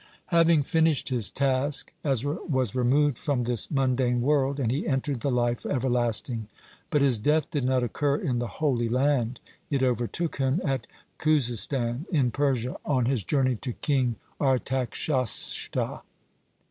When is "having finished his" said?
0.37-1.29